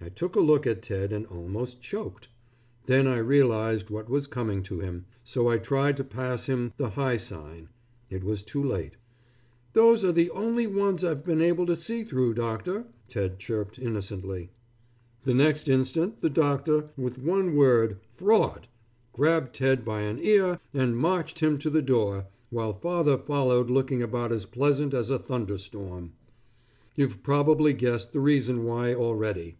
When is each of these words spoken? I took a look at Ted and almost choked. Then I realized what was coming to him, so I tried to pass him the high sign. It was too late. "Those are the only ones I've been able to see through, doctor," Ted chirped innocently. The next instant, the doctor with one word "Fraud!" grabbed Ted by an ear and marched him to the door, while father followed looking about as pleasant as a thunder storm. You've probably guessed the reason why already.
I 0.00 0.10
took 0.10 0.36
a 0.36 0.40
look 0.40 0.64
at 0.64 0.80
Ted 0.82 1.12
and 1.12 1.26
almost 1.26 1.80
choked. 1.82 2.28
Then 2.86 3.08
I 3.08 3.18
realized 3.18 3.90
what 3.90 4.08
was 4.08 4.28
coming 4.28 4.62
to 4.62 4.78
him, 4.78 5.06
so 5.24 5.48
I 5.48 5.58
tried 5.58 5.96
to 5.96 6.04
pass 6.04 6.46
him 6.46 6.72
the 6.76 6.90
high 6.90 7.16
sign. 7.16 7.68
It 8.08 8.22
was 8.22 8.44
too 8.44 8.62
late. 8.62 8.96
"Those 9.72 10.04
are 10.04 10.12
the 10.12 10.30
only 10.30 10.68
ones 10.68 11.02
I've 11.02 11.24
been 11.24 11.42
able 11.42 11.66
to 11.66 11.74
see 11.74 12.04
through, 12.04 12.34
doctor," 12.34 12.84
Ted 13.08 13.40
chirped 13.40 13.76
innocently. 13.76 14.50
The 15.24 15.34
next 15.34 15.68
instant, 15.68 16.20
the 16.20 16.30
doctor 16.30 16.90
with 16.96 17.18
one 17.18 17.56
word 17.56 17.98
"Fraud!" 18.12 18.68
grabbed 19.12 19.52
Ted 19.52 19.84
by 19.84 20.02
an 20.02 20.20
ear 20.20 20.60
and 20.72 20.96
marched 20.96 21.40
him 21.40 21.58
to 21.58 21.70
the 21.70 21.82
door, 21.82 22.26
while 22.50 22.78
father 22.78 23.18
followed 23.18 23.68
looking 23.68 24.00
about 24.00 24.30
as 24.30 24.46
pleasant 24.46 24.94
as 24.94 25.10
a 25.10 25.18
thunder 25.18 25.58
storm. 25.58 26.12
You've 26.94 27.24
probably 27.24 27.72
guessed 27.72 28.12
the 28.12 28.20
reason 28.20 28.62
why 28.62 28.94
already. 28.94 29.56